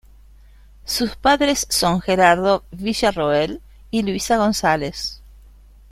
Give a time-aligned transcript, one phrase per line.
[0.83, 3.61] Sus padres son Gerardo Villarroel
[3.91, 5.21] y Luisa González.